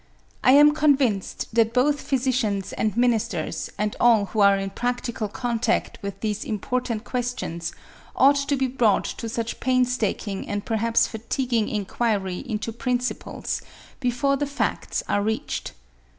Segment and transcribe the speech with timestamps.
[0.43, 5.99] I am convinced that both physicians and ministers and all who are in practical contact
[6.01, 7.71] with these important questions
[8.15, 13.61] ought to be brought to such painstaking and perhaps fatiguing inquiry into principles
[13.99, 15.73] before the facts are reached.